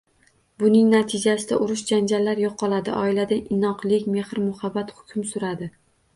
Buning 0.61 0.87
natijasida 0.93 1.59
urush–janjallar 1.65 2.41
yo‘qoladi, 2.45 2.97
oilada 3.03 3.39
inoqlik, 3.59 4.09
mehr-muhabbat 4.17 4.93
hukm 4.99 5.31
suradi 5.37 5.71